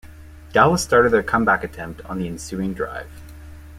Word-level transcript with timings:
Dallas 0.51 0.81
started 0.81 1.11
their 1.11 1.21
comeback 1.21 1.63
attempt 1.63 2.01
on 2.05 2.17
the 2.17 2.27
ensuing 2.27 2.73
drive. 2.73 3.21